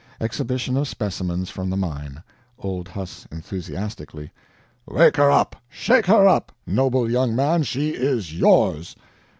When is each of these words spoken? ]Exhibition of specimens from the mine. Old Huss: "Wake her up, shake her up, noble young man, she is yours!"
]Exhibition 0.29 0.77
of 0.77 0.87
specimens 0.87 1.51
from 1.51 1.69
the 1.69 1.77
mine. 1.77 2.23
Old 2.57 2.87
Huss: 2.87 3.27
"Wake 4.87 5.15
her 5.17 5.29
up, 5.31 5.55
shake 5.69 6.07
her 6.07 6.27
up, 6.27 6.51
noble 6.65 7.11
young 7.11 7.35
man, 7.35 7.61
she 7.61 7.89
is 7.91 8.33
yours!" 8.33 8.95